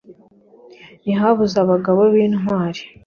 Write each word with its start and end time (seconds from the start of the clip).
Ntihabuze 1.03 1.55
abagabo 1.63 2.01
bintwari 2.13 2.81